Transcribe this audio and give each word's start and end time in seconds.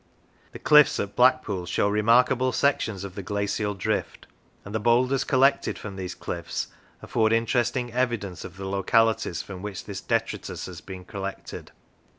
The 0.51 0.57
cliffs 0.57 0.99
at 0.99 1.15
Blackpool 1.15 1.67
show 1.67 1.87
remarkable 1.87 2.51
sections 2.51 3.03
of 3.03 3.13
the 3.13 3.21
glacial 3.21 3.75
drift, 3.75 4.25
and 4.65 4.73
the 4.73 4.79
boulders 4.79 5.23
collected 5.23 5.77
from 5.77 5.95
these 5.95 6.15
cliffs 6.15 6.69
afford 7.03 7.31
interesting 7.31 7.93
evidence 7.93 8.43
of 8.43 8.57
the 8.57 8.65
localities 8.65 9.43
from 9.43 9.61
which 9.61 9.85
this 9.85 10.01
detritus 10.01 10.65
has 10.65 10.81
been 10.81 11.05
collected. 11.05 11.71